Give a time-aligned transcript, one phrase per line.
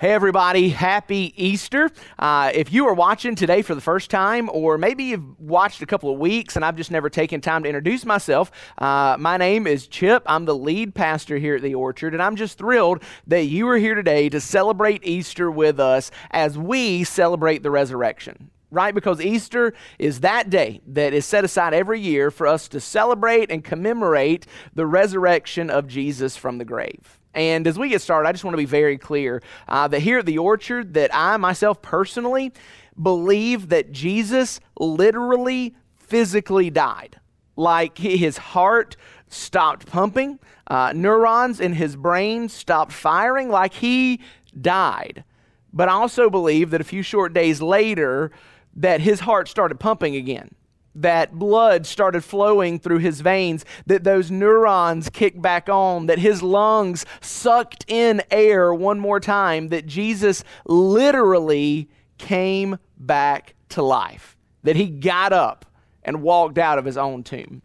[0.00, 1.90] Hey, everybody, happy Easter.
[2.18, 5.86] Uh, if you are watching today for the first time, or maybe you've watched a
[5.86, 9.66] couple of weeks and I've just never taken time to introduce myself, uh, my name
[9.66, 10.22] is Chip.
[10.24, 13.76] I'm the lead pastor here at the Orchard, and I'm just thrilled that you are
[13.76, 18.94] here today to celebrate Easter with us as we celebrate the resurrection right?
[18.94, 23.50] Because Easter is that day that is set aside every year for us to celebrate
[23.50, 27.19] and commemorate the resurrection of Jesus from the grave.
[27.34, 30.18] And as we get started, I just want to be very clear uh, that here
[30.18, 32.52] at the Orchard, that I myself personally
[33.00, 37.20] believe that Jesus literally, physically died.
[37.56, 38.96] Like his heart
[39.28, 44.20] stopped pumping, uh, neurons in his brain stopped firing, like he
[44.60, 45.24] died.
[45.72, 48.32] But I also believe that a few short days later,
[48.74, 50.54] that his heart started pumping again
[51.02, 56.42] that blood started flowing through his veins, that those neurons kicked back on, that his
[56.42, 64.76] lungs sucked in air one more time, that Jesus literally came back to life, that
[64.76, 65.64] he got up
[66.02, 67.62] and walked out of his own tomb.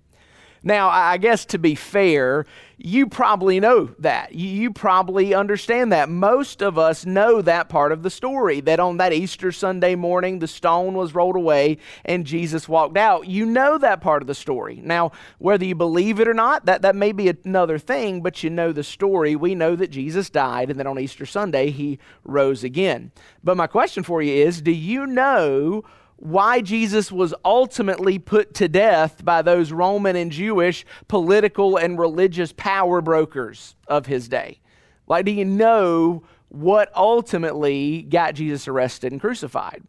[0.68, 4.34] Now, I guess to be fair, you probably know that.
[4.34, 6.10] You probably understand that.
[6.10, 10.40] Most of us know that part of the story that on that Easter Sunday morning,
[10.40, 13.28] the stone was rolled away and Jesus walked out.
[13.28, 14.82] You know that part of the story.
[14.84, 18.50] Now, whether you believe it or not, that, that may be another thing, but you
[18.50, 19.36] know the story.
[19.36, 23.12] We know that Jesus died and then on Easter Sunday, he rose again.
[23.44, 25.84] But my question for you is do you know?
[26.18, 32.54] Why Jesus was ultimately put to death by those Roman and Jewish political and religious
[32.54, 34.62] power brokers of his day.
[35.08, 39.84] Like, do you know what ultimately got Jesus arrested and crucified?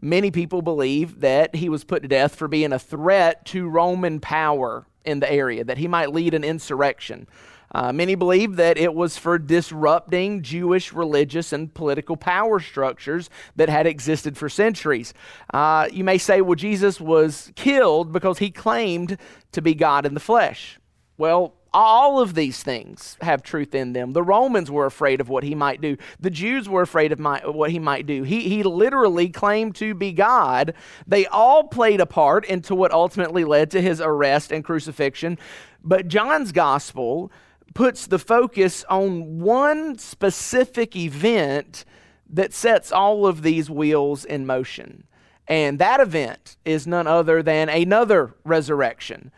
[0.00, 4.20] Many people believe that he was put to death for being a threat to Roman
[4.20, 7.26] power in the area, that he might lead an insurrection.
[7.74, 13.68] Uh, many believe that it was for disrupting Jewish religious and political power structures that
[13.68, 15.14] had existed for centuries.
[15.52, 19.16] Uh, you may say, well, Jesus was killed because he claimed
[19.52, 20.78] to be God in the flesh.
[21.16, 24.12] Well, all of these things have truth in them.
[24.12, 25.96] The Romans were afraid of what he might do.
[26.20, 28.24] The Jews were afraid of my, what he might do.
[28.24, 30.74] He, he literally claimed to be God.
[31.06, 35.38] They all played a part into what ultimately led to his arrest and crucifixion.
[35.82, 37.32] But John's gospel
[37.74, 41.84] puts the focus on one specific event
[42.28, 45.04] that sets all of these wheels in motion.
[45.48, 49.32] And that event is none other than another resurrection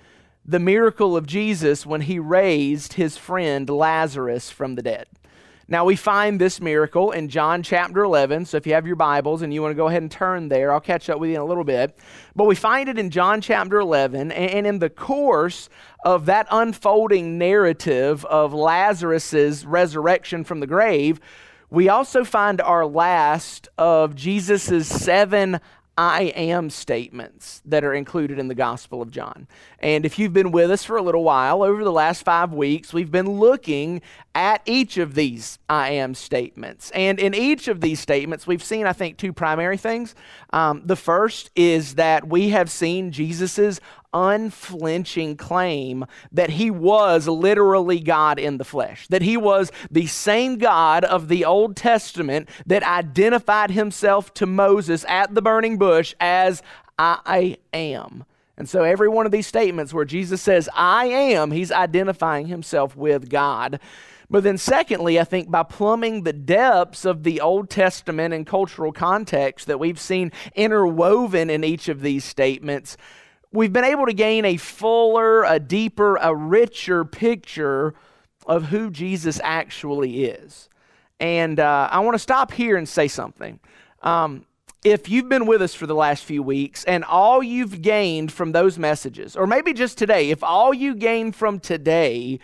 [0.45, 5.07] the miracle of Jesus when he raised his friend Lazarus from the dead.
[5.67, 8.45] Now, we find this miracle in John chapter 11.
[8.45, 10.71] So, if you have your Bibles and you want to go ahead and turn there,
[10.71, 11.99] I'll catch up with you in a little bit.
[12.37, 14.31] But we find it in John chapter 11.
[14.31, 15.71] And in the course
[16.05, 21.19] of that unfolding narrative of Lazarus' resurrection from the grave,
[21.71, 25.61] we also find our last of Jesus' seven
[25.97, 29.47] I am statements that are included in the Gospel of John.
[29.79, 32.93] And if you've been with us for a little while, over the last five weeks,
[32.93, 34.03] we've been looking
[34.35, 36.91] at each of these I am statements.
[36.91, 40.17] And in each of these statements, we've seen, I think, two primary things.
[40.53, 43.81] Um, the first is that we have seen Jesus's
[44.15, 50.57] unflinching claim that he was literally God in the flesh, that he was the same
[50.57, 56.63] God of the Old Testament that identified himself to Moses at the burning bush as
[56.99, 58.25] I am.
[58.57, 62.97] And so, every one of these statements where Jesus says, I am, he's identifying himself
[62.97, 63.81] with God.
[64.31, 68.93] But then, secondly, I think by plumbing the depths of the Old Testament and cultural
[68.93, 72.97] context that we've seen interwoven in each of these statements,
[73.55, 77.95] we've been able to gain a fuller, a deeper, a richer picture
[78.47, 80.69] of who Jesus actually is.
[81.21, 83.61] And uh, I want to stop here and say something.
[84.03, 84.45] Um,
[84.83, 88.53] if you've been with us for the last few weeks and all you've gained from
[88.53, 92.41] those messages, or maybe just today, if all you gain from today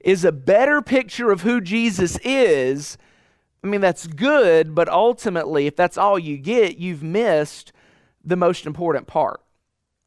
[0.00, 2.96] is a better picture of who Jesus is,
[3.62, 7.72] I mean, that's good, but ultimately, if that's all you get, you've missed
[8.24, 9.43] the most important part.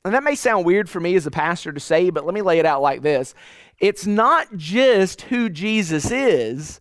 [0.08, 2.42] And that may sound weird for me as a pastor to say, but let me
[2.42, 3.36] lay it out like this
[3.78, 6.80] it's not just who Jesus is,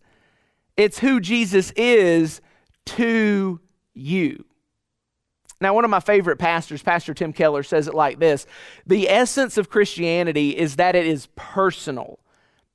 [0.77, 2.39] it's who Jesus is
[2.85, 3.59] to
[3.93, 4.45] you.
[5.59, 8.47] Now, one of my favorite pastors, Pastor Tim Keller, says it like this
[8.85, 12.19] The essence of Christianity is that it is personal.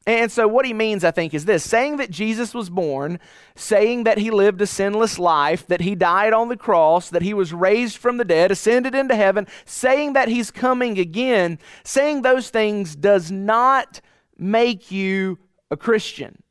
[0.06, 3.20] And so, what he means, I think, is this saying that Jesus was born,
[3.54, 7.32] saying that he lived a sinless life, that he died on the cross, that he
[7.32, 12.50] was raised from the dead, ascended into heaven, saying that he's coming again, saying those
[12.50, 14.00] things does not
[14.37, 15.38] make you
[15.70, 16.43] a Christian.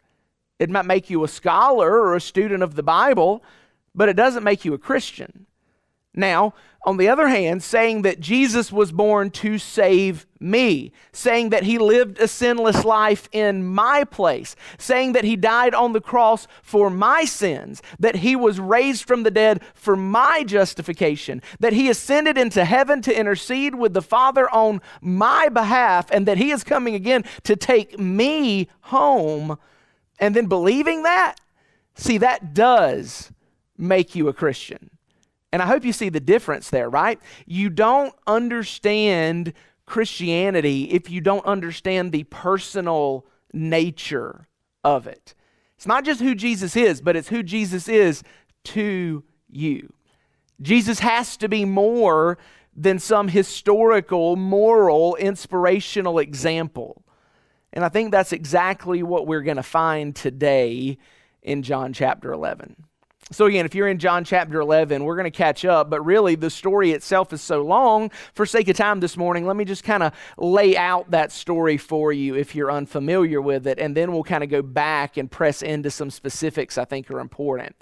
[0.58, 3.44] It might make you a scholar or a student of the Bible,
[3.94, 5.46] but it doesn't make you a Christian.
[6.14, 6.54] Now,
[6.84, 11.78] on the other hand, saying that Jesus was born to save me, saying that he
[11.78, 16.90] lived a sinless life in my place, saying that he died on the cross for
[16.90, 22.36] my sins, that he was raised from the dead for my justification, that he ascended
[22.36, 26.96] into heaven to intercede with the Father on my behalf, and that he is coming
[26.96, 29.56] again to take me home,
[30.18, 31.36] and then believing that,
[31.94, 33.32] see, that does
[33.78, 34.90] make you a Christian.
[35.52, 37.20] And I hope you see the difference there, right?
[37.46, 39.54] You don't understand
[39.86, 44.48] Christianity if you don't understand the personal nature
[44.84, 45.36] of it.
[45.76, 48.24] It's not just who Jesus is, but it's who Jesus is
[48.66, 49.92] to you.
[50.62, 52.38] Jesus has to be more
[52.76, 57.04] than some historical, moral, inspirational example.
[57.74, 60.98] And I think that's exactly what we're going to find today
[61.42, 62.76] in John chapter 11.
[63.34, 66.36] So, again, if you're in John chapter 11, we're going to catch up, but really
[66.36, 68.12] the story itself is so long.
[68.34, 71.78] For sake of time this morning, let me just kind of lay out that story
[71.78, 75.32] for you if you're unfamiliar with it, and then we'll kind of go back and
[75.32, 77.74] press into some specifics I think are important.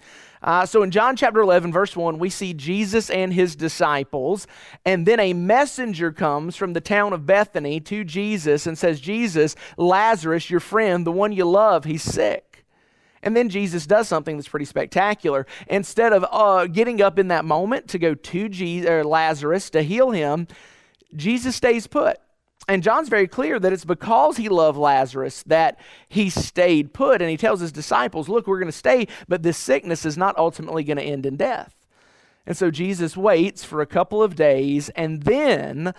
[0.44, 4.46] Uh, so, in John chapter 11, verse 1, we see Jesus and his disciples,
[4.86, 9.56] and then a messenger comes from the town of Bethany to Jesus and says, Jesus,
[9.78, 12.49] Lazarus, your friend, the one you love, he's sick.
[13.22, 15.46] And then Jesus does something that's pretty spectacular.
[15.68, 19.82] Instead of uh, getting up in that moment to go to Jesus, or Lazarus to
[19.82, 20.48] heal him,
[21.16, 22.18] Jesus stays put.
[22.68, 27.22] And John's very clear that it's because he loved Lazarus that he stayed put.
[27.22, 30.38] And he tells his disciples, Look, we're going to stay, but this sickness is not
[30.38, 31.76] ultimately going to end in death.
[32.46, 34.90] And so Jesus waits for a couple of days.
[34.90, 35.94] And then,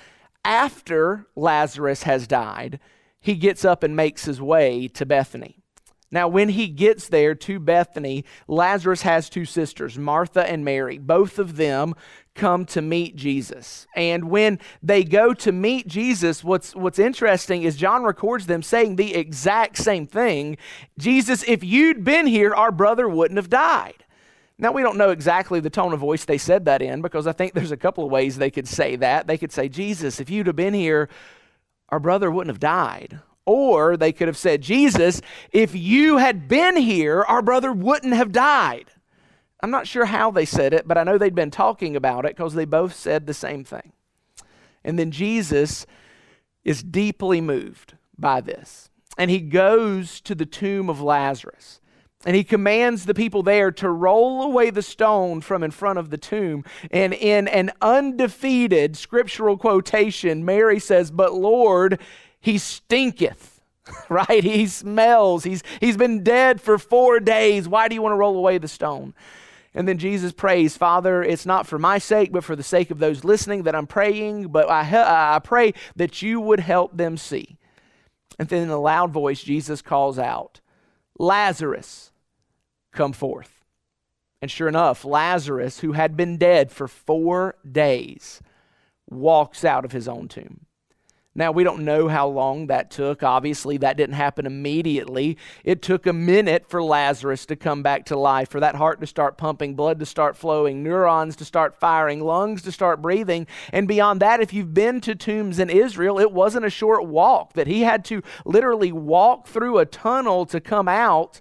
[0.44, 2.78] after Lazarus has died,
[3.20, 5.59] he gets up and makes his way to Bethany.
[6.12, 10.98] Now, when he gets there to Bethany, Lazarus has two sisters, Martha and Mary.
[10.98, 11.94] Both of them
[12.34, 13.86] come to meet Jesus.
[13.94, 18.96] And when they go to meet Jesus, what's, what's interesting is John records them saying
[18.96, 20.56] the exact same thing
[20.98, 24.04] Jesus, if you'd been here, our brother wouldn't have died.
[24.58, 27.32] Now, we don't know exactly the tone of voice they said that in because I
[27.32, 29.26] think there's a couple of ways they could say that.
[29.26, 31.08] They could say, Jesus, if you'd have been here,
[31.88, 33.20] our brother wouldn't have died.
[33.52, 35.20] Or they could have said, Jesus,
[35.50, 38.92] if you had been here, our brother wouldn't have died.
[39.60, 42.36] I'm not sure how they said it, but I know they'd been talking about it
[42.36, 43.92] because they both said the same thing.
[44.84, 45.84] And then Jesus
[46.64, 48.88] is deeply moved by this.
[49.18, 51.80] And he goes to the tomb of Lazarus.
[52.24, 56.10] And he commands the people there to roll away the stone from in front of
[56.10, 56.64] the tomb.
[56.92, 61.98] And in an undefeated scriptural quotation, Mary says, But Lord,
[62.40, 63.60] he stinketh,
[64.08, 64.42] right?
[64.42, 65.44] He smells.
[65.44, 67.68] He's, he's been dead for four days.
[67.68, 69.14] Why do you want to roll away the stone?
[69.72, 72.98] And then Jesus prays, Father, it's not for my sake, but for the sake of
[72.98, 77.56] those listening that I'm praying, but I, I pray that you would help them see.
[78.38, 80.60] And then in a loud voice, Jesus calls out,
[81.18, 82.10] Lazarus,
[82.92, 83.64] come forth.
[84.42, 88.40] And sure enough, Lazarus, who had been dead for four days,
[89.08, 90.66] walks out of his own tomb.
[91.40, 93.22] Now, we don't know how long that took.
[93.22, 95.38] Obviously, that didn't happen immediately.
[95.64, 99.06] It took a minute for Lazarus to come back to life, for that heart to
[99.06, 103.46] start pumping, blood to start flowing, neurons to start firing, lungs to start breathing.
[103.72, 107.54] And beyond that, if you've been to tombs in Israel, it wasn't a short walk,
[107.54, 111.40] that he had to literally walk through a tunnel to come out.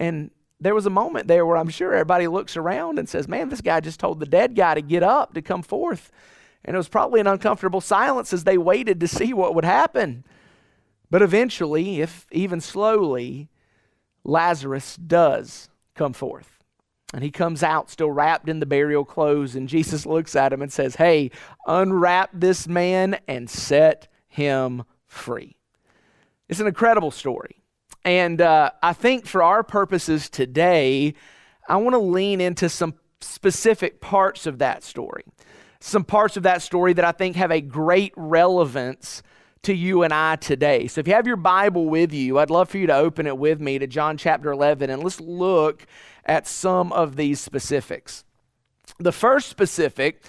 [0.00, 3.50] And there was a moment there where I'm sure everybody looks around and says, Man,
[3.50, 6.10] this guy just told the dead guy to get up, to come forth.
[6.64, 10.24] And it was probably an uncomfortable silence as they waited to see what would happen.
[11.10, 13.48] But eventually, if even slowly,
[14.24, 16.58] Lazarus does come forth.
[17.12, 19.54] And he comes out still wrapped in the burial clothes.
[19.54, 21.30] And Jesus looks at him and says, Hey,
[21.66, 25.56] unwrap this man and set him free.
[26.48, 27.56] It's an incredible story.
[28.04, 31.14] And uh, I think for our purposes today,
[31.68, 35.24] I want to lean into some specific parts of that story
[35.82, 39.22] some parts of that story that I think have a great relevance
[39.62, 40.86] to you and I today.
[40.86, 43.36] So if you have your Bible with you, I'd love for you to open it
[43.36, 45.86] with me to John chapter 11 and let's look
[46.24, 48.24] at some of these specifics.
[48.98, 50.22] The first specific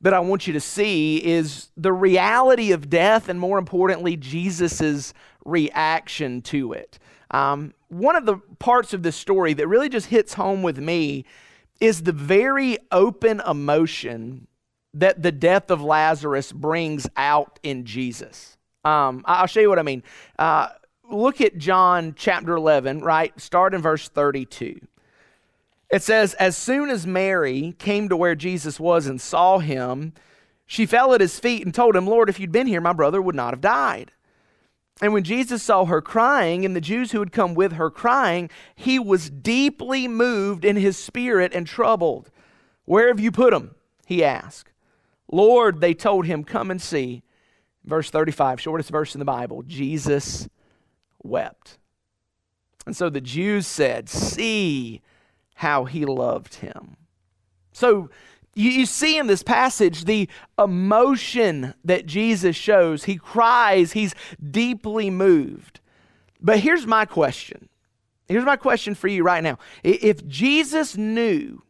[0.00, 5.12] that I want you to see is the reality of death and more importantly, Jesus'
[5.44, 6.98] reaction to it.
[7.32, 11.24] Um, one of the parts of this story that really just hits home with me
[11.80, 14.46] is the very open emotion
[14.94, 18.56] that the death of Lazarus brings out in Jesus.
[18.84, 20.02] Um, I'll show you what I mean.
[20.38, 20.68] Uh,
[21.10, 23.38] look at John chapter 11, right?
[23.40, 24.80] Start in verse 32.
[25.90, 30.12] It says, As soon as Mary came to where Jesus was and saw him,
[30.66, 33.20] she fell at his feet and told him, Lord, if you'd been here, my brother
[33.20, 34.12] would not have died.
[35.02, 38.50] And when Jesus saw her crying, and the Jews who had come with her crying,
[38.74, 42.30] he was deeply moved in his spirit and troubled.
[42.84, 43.74] Where have you put him?
[44.06, 44.70] He asked.
[45.30, 47.22] Lord, they told him, Come and see.
[47.84, 50.48] Verse 35, shortest verse in the Bible Jesus
[51.22, 51.78] wept.
[52.86, 55.02] And so the Jews said, See
[55.54, 56.96] how he loved him.
[57.72, 58.10] So
[58.54, 63.04] you, you see in this passage the emotion that Jesus shows.
[63.04, 64.14] He cries, he's
[64.50, 65.80] deeply moved.
[66.40, 67.68] But here's my question.
[68.28, 69.58] Here's my question for you right now.
[69.82, 71.62] If Jesus knew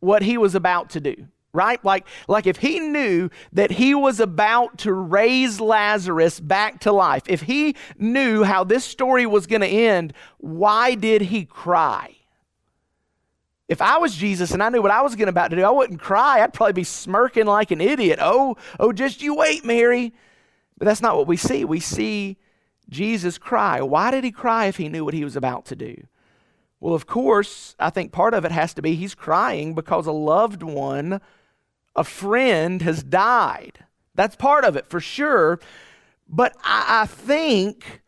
[0.00, 1.84] what he was about to do, right?
[1.84, 7.22] Like, like if he knew that he was about to raise Lazarus back to life,
[7.26, 12.16] if he knew how this story was going to end, why did he cry?
[13.68, 15.70] If I was Jesus and I knew what I was going about to do, I
[15.70, 16.42] wouldn't cry.
[16.42, 18.18] I'd probably be smirking like an idiot.
[18.20, 20.12] Oh, oh, just you wait, Mary.
[20.78, 21.64] But that's not what we see.
[21.64, 22.36] We see
[22.90, 23.80] Jesus cry.
[23.80, 25.96] Why did he cry if he knew what he was about to do?
[26.80, 30.12] Well, of course, I think part of it has to be he's crying because a
[30.12, 31.20] loved one,
[31.94, 33.84] a friend, has died.
[34.14, 35.60] That's part of it for sure.
[36.28, 38.02] But I, I think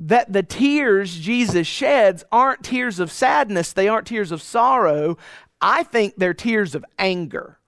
[0.00, 5.16] that the tears Jesus sheds aren't tears of sadness, they aren't tears of sorrow.
[5.60, 7.58] I think they're tears of anger.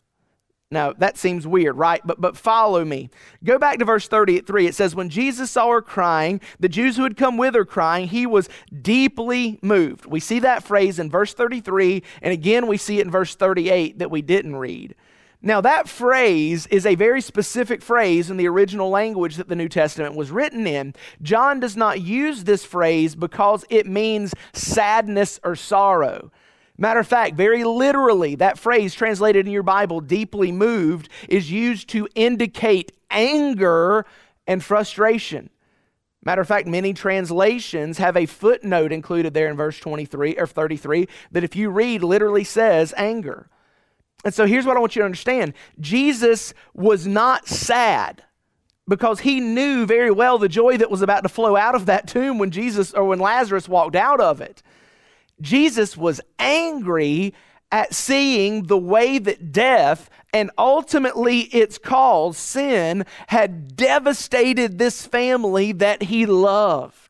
[0.70, 2.00] Now, that seems weird, right?
[2.04, 3.08] But, but follow me.
[3.44, 4.66] Go back to verse 33.
[4.66, 8.08] It says, When Jesus saw her crying, the Jews who had come with her crying,
[8.08, 8.48] he was
[8.82, 10.06] deeply moved.
[10.06, 14.00] We see that phrase in verse 33, and again we see it in verse 38
[14.00, 14.96] that we didn't read.
[15.46, 19.68] Now, that phrase is a very specific phrase in the original language that the New
[19.68, 20.92] Testament was written in.
[21.22, 26.32] John does not use this phrase because it means sadness or sorrow.
[26.76, 31.88] Matter of fact, very literally, that phrase translated in your Bible, deeply moved, is used
[31.90, 34.04] to indicate anger
[34.48, 35.48] and frustration.
[36.24, 41.06] Matter of fact, many translations have a footnote included there in verse 23 or 33
[41.30, 43.48] that if you read literally says anger.
[44.26, 48.24] And so here's what I want you to understand Jesus was not sad
[48.88, 52.08] because he knew very well the joy that was about to flow out of that
[52.08, 54.64] tomb when Jesus or when Lazarus walked out of it.
[55.40, 57.34] Jesus was angry
[57.70, 65.70] at seeing the way that death and ultimately its cause, sin, had devastated this family
[65.70, 67.05] that he loved.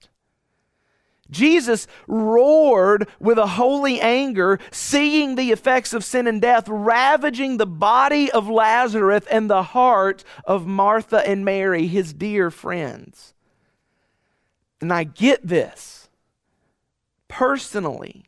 [1.30, 7.66] Jesus roared with a holy anger, seeing the effects of sin and death ravaging the
[7.66, 13.34] body of Lazarus and the heart of Martha and Mary, his dear friends.
[14.80, 16.08] And I get this
[17.28, 18.24] personally.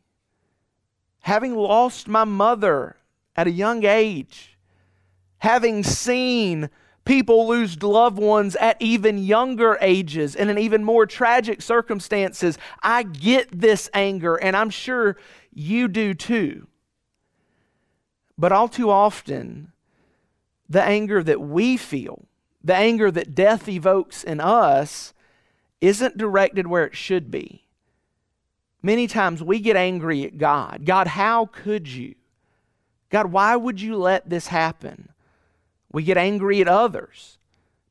[1.21, 2.95] Having lost my mother
[3.35, 4.57] at a young age,
[5.39, 6.69] having seen
[7.09, 12.55] People lose loved ones at even younger ages and in even more tragic circumstances.
[12.83, 15.17] I get this anger, and I'm sure
[15.51, 16.67] you do too.
[18.37, 19.71] But all too often,
[20.69, 22.27] the anger that we feel,
[22.63, 25.15] the anger that death evokes in us,
[25.81, 27.65] isn't directed where it should be.
[28.83, 30.85] Many times we get angry at God.
[30.85, 32.13] God, how could you?
[33.09, 35.09] God, why would you let this happen?
[35.91, 37.37] We get angry at others,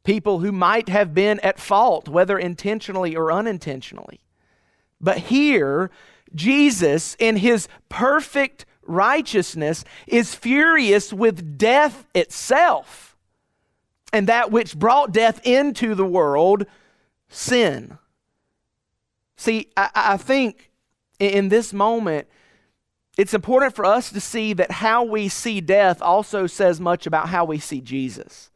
[0.04, 4.20] people who might have been at fault, whether intentionally or unintentionally.
[5.00, 5.90] But here,
[6.34, 13.08] Jesus, in his perfect righteousness, is furious with death itself
[14.12, 16.66] and that which brought death into the world,
[17.28, 17.98] sin.
[19.36, 20.70] See, I, I think
[21.18, 22.28] in this moment,
[23.18, 27.28] it's important for us to see that how we see death also says much about
[27.28, 28.48] how we see Jesus.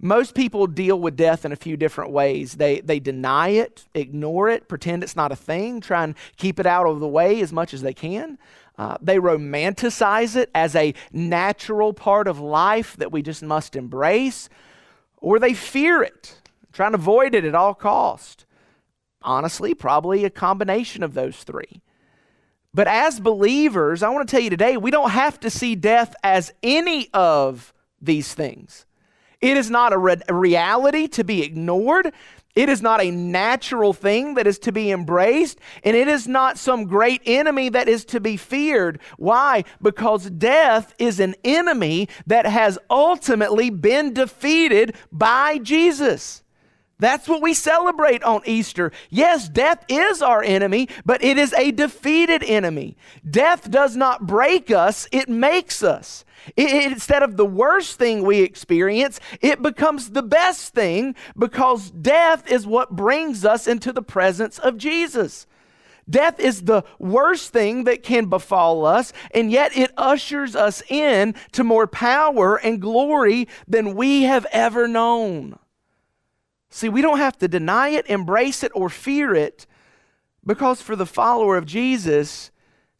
[0.00, 2.54] Most people deal with death in a few different ways.
[2.54, 6.66] They, they deny it, ignore it, pretend it's not a thing, try and keep it
[6.66, 8.38] out of the way as much as they can.
[8.76, 14.48] Uh, they romanticize it as a natural part of life that we just must embrace,
[15.18, 16.40] or they fear it,
[16.72, 18.46] trying to avoid it at all cost.
[19.22, 21.80] Honestly, probably a combination of those three.
[22.76, 26.14] But as believers, I want to tell you today, we don't have to see death
[26.22, 28.84] as any of these things.
[29.40, 32.12] It is not a, re- a reality to be ignored.
[32.54, 36.58] It is not a natural thing that is to be embraced, and it is not
[36.58, 39.00] some great enemy that is to be feared.
[39.16, 39.64] Why?
[39.80, 46.42] Because death is an enemy that has ultimately been defeated by Jesus.
[46.98, 48.90] That's what we celebrate on Easter.
[49.10, 52.96] Yes, death is our enemy, but it is a defeated enemy.
[53.28, 56.24] Death does not break us, it makes us.
[56.56, 62.50] It, instead of the worst thing we experience, it becomes the best thing because death
[62.50, 65.46] is what brings us into the presence of Jesus.
[66.08, 71.34] Death is the worst thing that can befall us, and yet it ushers us in
[71.52, 75.58] to more power and glory than we have ever known.
[76.70, 79.66] See, we don't have to deny it, embrace it, or fear it
[80.44, 82.50] because for the follower of Jesus,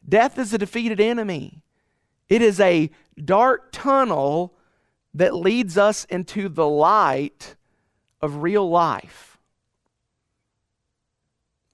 [0.07, 1.63] death is a defeated enemy.
[2.29, 2.91] It is a
[3.23, 4.55] dark tunnel
[5.15, 7.55] that leads us into the light
[8.21, 9.39] of real life.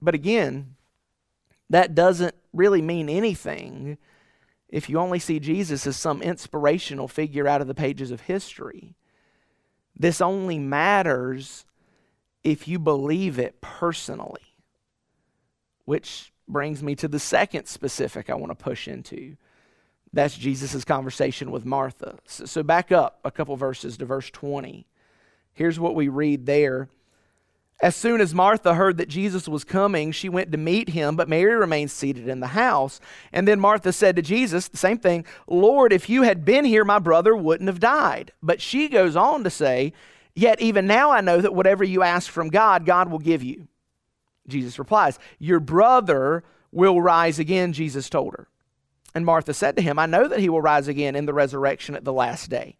[0.01, 0.75] But again,
[1.69, 3.97] that doesn't really mean anything
[4.69, 8.95] if you only see Jesus as some inspirational figure out of the pages of history.
[9.95, 11.65] This only matters
[12.43, 14.41] if you believe it personally.
[15.85, 19.35] Which brings me to the second specific I want to push into.
[20.11, 22.19] That's Jesus' conversation with Martha.
[22.25, 24.85] So, so back up a couple verses to verse 20.
[25.53, 26.89] Here's what we read there.
[27.81, 31.27] As soon as Martha heard that Jesus was coming, she went to meet him, but
[31.27, 33.01] Mary remained seated in the house.
[33.33, 36.85] And then Martha said to Jesus, the same thing, Lord, if you had been here,
[36.85, 38.31] my brother wouldn't have died.
[38.41, 39.93] But she goes on to say,
[40.35, 43.67] Yet even now I know that whatever you ask from God, God will give you.
[44.47, 48.47] Jesus replies, Your brother will rise again, Jesus told her.
[49.15, 51.95] And Martha said to him, I know that he will rise again in the resurrection
[51.95, 52.77] at the last day.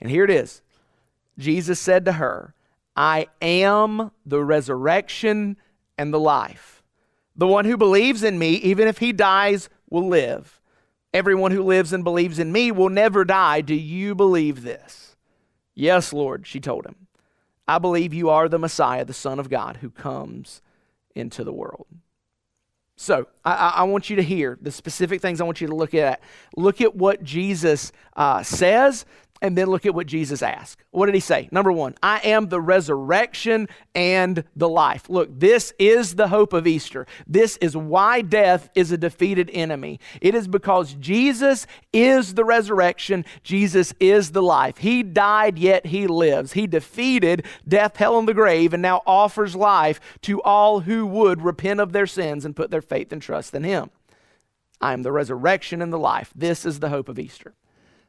[0.00, 0.62] And here it is
[1.38, 2.54] Jesus said to her,
[2.96, 5.56] I am the resurrection
[5.98, 6.82] and the life.
[7.36, 10.60] The one who believes in me, even if he dies, will live.
[11.12, 13.60] Everyone who lives and believes in me will never die.
[13.60, 15.03] Do you believe this?
[15.74, 16.96] Yes, Lord, she told him.
[17.66, 20.60] I believe you are the Messiah, the Son of God, who comes
[21.14, 21.86] into the world.
[22.96, 25.94] So I, I, want you to hear the specific things I want you to look
[25.94, 26.20] at.
[26.56, 29.04] Look at what Jesus uh, says
[29.42, 30.82] and then look at what Jesus asked.
[30.90, 31.48] What did he say?
[31.50, 35.10] Number one, I am the resurrection and the life.
[35.10, 37.06] Look, this is the hope of Easter.
[37.26, 40.00] This is why death is a defeated enemy.
[40.20, 44.78] It is because Jesus is the resurrection, Jesus is the life.
[44.78, 46.52] He died, yet he lives.
[46.52, 51.42] He defeated death, hell, and the grave, and now offers life to all who would
[51.42, 53.90] repent of their sins and put their faith and trust in him.
[54.80, 56.32] I am the resurrection and the life.
[56.34, 57.54] This is the hope of Easter.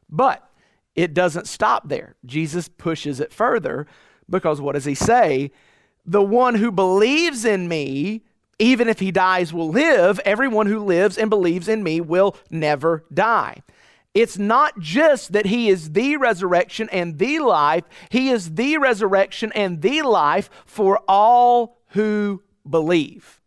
[0.09, 0.47] But
[0.95, 2.15] it doesn't stop there.
[2.25, 3.85] Jesus pushes it further
[4.29, 5.51] because what does he say?
[6.05, 8.23] The one who believes in me,
[8.59, 10.19] even if he dies, will live.
[10.19, 13.61] Everyone who lives and believes in me will never die.
[14.13, 19.51] It's not just that he is the resurrection and the life, he is the resurrection
[19.53, 23.41] and the life for all who believe.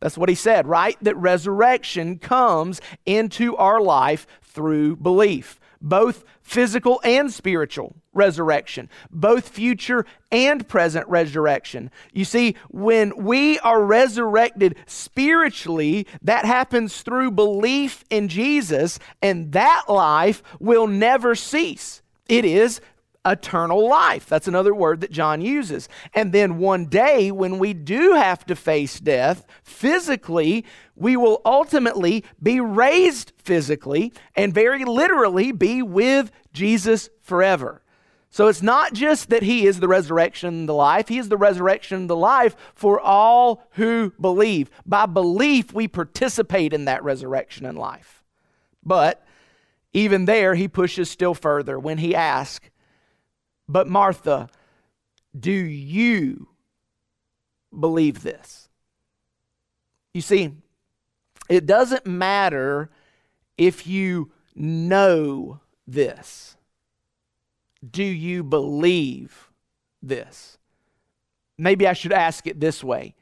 [0.00, 0.98] That's what he said, right?
[1.00, 10.06] That resurrection comes into our life through belief both physical and spiritual resurrection, both future
[10.32, 11.90] and present resurrection.
[12.12, 19.84] You see, when we are resurrected spiritually, that happens through belief in Jesus, and that
[19.88, 22.02] life will never cease.
[22.28, 22.80] It is
[23.26, 24.26] eternal life.
[24.26, 25.88] That's another word that John uses.
[26.12, 32.24] And then one day, when we do have to face death physically, we will ultimately
[32.42, 37.82] be raised physically and very literally be with Jesus forever.
[38.30, 42.08] So it's not just that he is the resurrection the life, he is the resurrection
[42.08, 44.70] the life for all who believe.
[44.84, 48.24] By belief, we participate in that resurrection and life.
[48.82, 49.24] But
[49.92, 52.68] even there, he pushes still further when he asks,
[53.68, 54.48] But Martha,
[55.38, 56.48] do you
[57.78, 58.68] believe this?
[60.12, 60.52] You see,
[61.48, 62.90] it doesn't matter
[63.58, 66.56] if you know this.
[67.88, 69.50] Do you believe
[70.02, 70.58] this?
[71.58, 73.14] Maybe I should ask it this way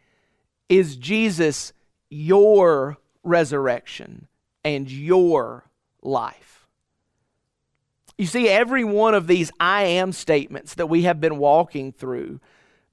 [0.68, 1.72] Is Jesus
[2.11, 4.28] your resurrection
[4.64, 5.64] and your
[6.02, 6.62] life?
[8.23, 12.39] You see, every one of these I am statements that we have been walking through,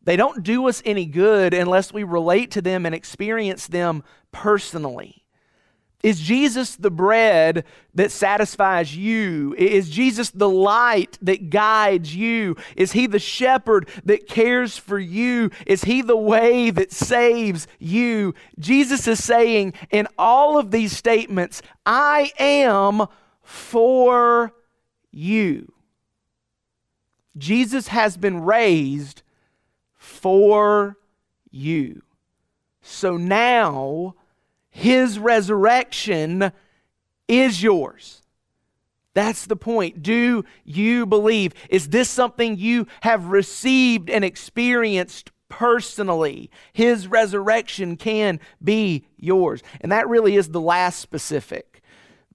[0.01, 5.23] they don't do us any good unless we relate to them and experience them personally.
[6.01, 7.63] Is Jesus the bread
[7.93, 9.53] that satisfies you?
[9.55, 12.55] Is Jesus the light that guides you?
[12.75, 15.51] Is he the shepherd that cares for you?
[15.67, 18.33] Is he the way that saves you?
[18.57, 23.05] Jesus is saying in all of these statements, I am
[23.43, 24.55] for
[25.11, 25.71] you.
[27.37, 29.23] Jesus has been raised
[29.95, 30.97] for
[31.51, 32.01] you.
[32.81, 34.15] So now
[34.69, 36.51] his resurrection
[37.27, 38.21] is yours.
[39.13, 40.01] That's the point.
[40.03, 41.53] Do you believe?
[41.69, 46.49] Is this something you have received and experienced personally?
[46.73, 49.61] His resurrection can be yours.
[49.81, 51.78] And that really is the last specific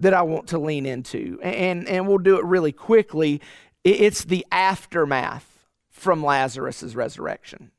[0.01, 1.39] that I want to lean into.
[1.43, 3.41] And, and we'll do it really quickly.
[3.85, 7.71] It's the aftermath from Lazarus' resurrection.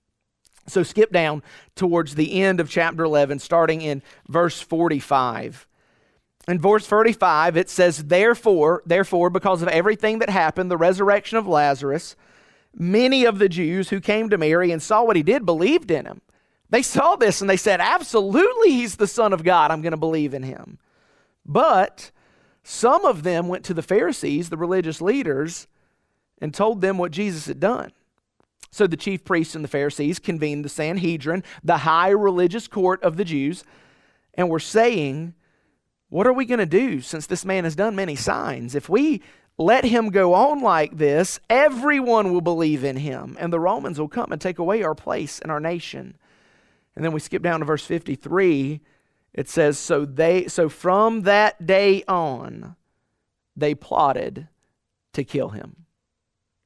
[0.68, 1.44] So skip down
[1.76, 5.68] towards the end of chapter 11, starting in verse 45.
[6.48, 11.48] In verse 45, it says, Therefore, therefore, because of everything that happened, the resurrection of
[11.48, 12.16] Lazarus,
[12.74, 16.06] many of the Jews who came to Mary and saw what he did believed in
[16.06, 16.22] him.
[16.70, 19.72] They saw this and they said, Absolutely, he's the Son of God.
[19.72, 20.80] I'm going to believe in him.
[21.46, 22.12] But
[22.64, 25.68] some of them went to the Pharisees, the religious leaders,
[26.42, 27.92] and told them what Jesus had done.
[28.72, 33.16] So the chief priests and the Pharisees convened the Sanhedrin, the high religious court of
[33.16, 33.64] the Jews,
[34.34, 35.34] and were saying,
[36.10, 38.76] What are we going to do since this man has done many signs?
[38.76, 39.22] If we
[39.58, 44.10] let him go on like this, everyone will believe in him, and the Romans will
[44.10, 46.18] come and take away our place in our nation.
[46.96, 48.82] And then we skip down to verse 53.
[49.36, 52.76] It says, So they so from that day on,
[53.56, 54.48] they plotted
[55.14, 55.86] to kill him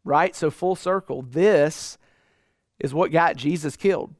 [0.10, 0.36] right?
[0.36, 1.98] So, full circle, this
[2.80, 4.14] is what got Jesus killed.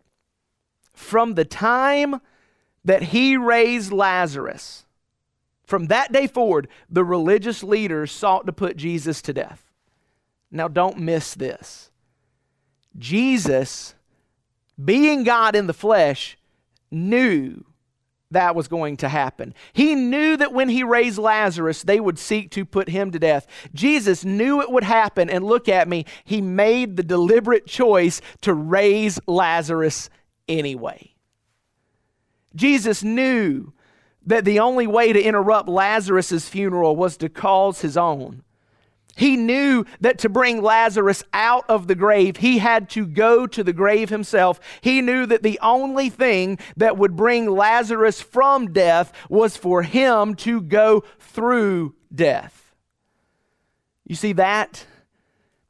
[0.94, 2.22] From the time
[2.86, 4.86] that he raised Lazarus,
[5.66, 9.72] from that day forward, the religious leaders sought to put Jesus to death.
[10.52, 11.90] Now, don't miss this.
[12.98, 13.96] Jesus,
[14.84, 16.38] being God in the flesh,
[16.92, 17.66] knew
[18.32, 19.54] that was going to happen.
[19.74, 23.48] He knew that when he raised Lazarus, they would seek to put him to death.
[23.74, 28.54] Jesus knew it would happen, and look at me, he made the deliberate choice to
[28.54, 30.10] raise Lazarus
[30.48, 31.16] anyway.
[32.56, 33.74] Jesus knew
[34.26, 38.44] that the only way to interrupt Lazarus' funeral was to cause his own.
[39.16, 43.64] He knew that to bring Lazarus out of the grave, he had to go to
[43.64, 44.60] the grave himself.
[44.82, 50.36] He knew that the only thing that would bring Lazarus from death was for him
[50.36, 52.74] to go through death.
[54.06, 54.86] You see, that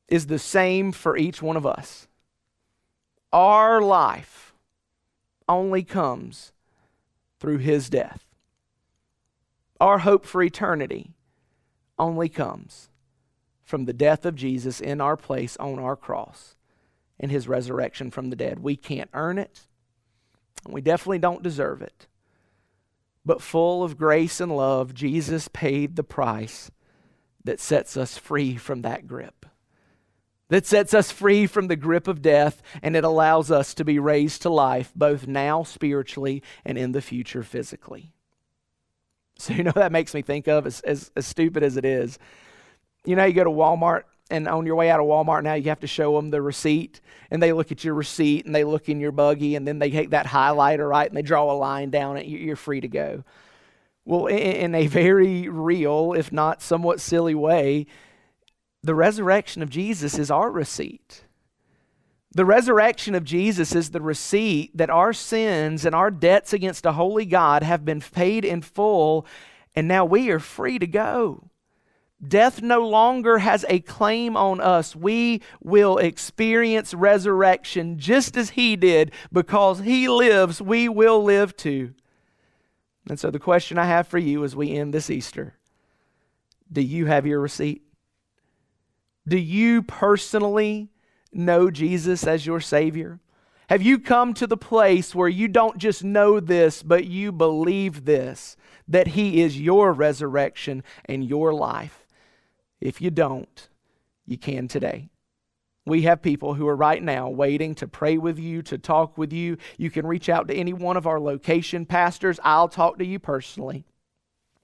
[0.07, 2.07] is the same for each one of us.
[3.33, 4.53] Our life
[5.47, 6.51] only comes
[7.39, 8.25] through his death.
[9.79, 11.11] Our hope for eternity
[11.97, 12.89] only comes
[13.69, 16.55] from the death of Jesus in our place on our cross
[17.19, 18.57] and his resurrection from the dead.
[18.61, 19.59] We can't earn it,
[20.65, 22.07] and we definitely don't deserve it.
[23.23, 26.71] But full of grace and love, Jesus paid the price
[27.43, 29.45] that sets us free from that grip.
[30.47, 33.99] That sets us free from the grip of death, and it allows us to be
[33.99, 38.13] raised to life, both now spiritually and in the future physically.
[39.37, 42.17] So, you know, that makes me think of, as, as, as stupid as it is,
[43.05, 45.69] you know, you go to Walmart and on your way out of Walmart now, you
[45.69, 48.87] have to show them the receipt, and they look at your receipt and they look
[48.87, 51.89] in your buggy, and then they take that highlighter, right, and they draw a line
[51.89, 52.27] down it.
[52.27, 53.23] You're free to go.
[54.05, 57.87] Well, in a very real, if not somewhat silly way,
[58.83, 61.23] the resurrection of Jesus is our receipt.
[62.31, 66.91] The resurrection of Jesus is the receipt that our sins and our debts against a
[66.91, 69.25] holy God have been paid in full,
[69.75, 71.48] and now we are free to go.
[72.25, 74.95] Death no longer has a claim on us.
[74.95, 79.11] We will experience resurrection just as He did.
[79.31, 81.93] Because He lives, we will live too.
[83.07, 85.55] And so, the question I have for you as we end this Easter
[86.71, 87.83] do you have your receipt?
[89.27, 90.89] Do you personally
[91.31, 93.19] know Jesus as your Savior?
[93.69, 98.05] Have you come to the place where you don't just know this, but you believe
[98.05, 101.98] this, that He is your resurrection and your life?
[102.81, 103.67] If you don't,
[104.25, 105.09] you can today.
[105.85, 109.33] We have people who are right now waiting to pray with you, to talk with
[109.33, 109.57] you.
[109.77, 112.39] You can reach out to any one of our location pastors.
[112.43, 113.85] I'll talk to you personally.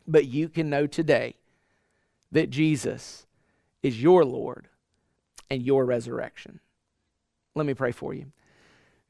[0.08, 1.36] But you can know today
[2.32, 3.26] that Jesus
[3.82, 4.68] is your Lord
[5.50, 6.60] and your resurrection.
[7.56, 8.32] Let me pray for you.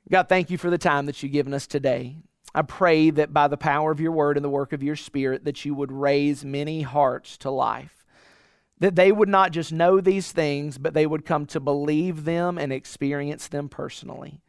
[0.10, 2.18] God, thank you for the time that you've given us today.
[2.54, 5.44] I pray that by the power of your word and the work of your spirit
[5.44, 8.05] that you would raise many hearts to life
[8.80, 12.58] that they would not just know these things, but they would come to believe them
[12.58, 14.42] and experience them personally.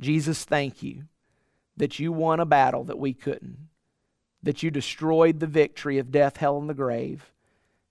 [0.00, 1.04] Jesus, thank you
[1.76, 3.68] that you won a battle that we couldn't,
[4.42, 7.32] that you destroyed the victory of death, hell, and the grave,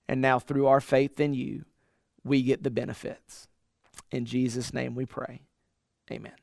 [0.08, 1.64] and now through our faith in you,
[2.24, 3.48] we get the benefits.
[4.10, 5.42] In Jesus' name we pray.
[6.10, 6.41] Amen.